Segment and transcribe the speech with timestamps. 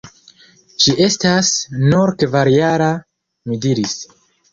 [0.85, 1.51] Ŝi estas
[1.91, 2.87] nur kvarjara–
[3.51, 3.95] mi diris.